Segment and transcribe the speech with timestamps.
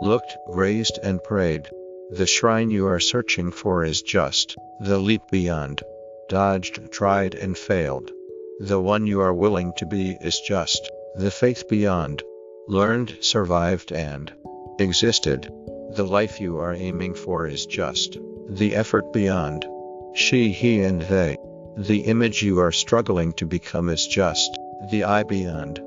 [0.00, 1.68] looked, raised, and prayed.
[2.10, 4.56] The shrine you are searching for is just.
[4.80, 5.82] The leap beyond.
[6.28, 8.10] Dodged, tried, and failed.
[8.60, 10.90] The one you are willing to be is just.
[11.14, 12.22] The faith beyond.
[12.66, 14.32] Learned, survived, and
[14.78, 15.52] existed.
[15.94, 18.18] The life you are aiming for is just.
[18.48, 19.66] The effort beyond.
[20.14, 21.36] She, he, and they.
[21.76, 24.58] The image you are struggling to become is just.
[24.90, 25.80] The I beyond.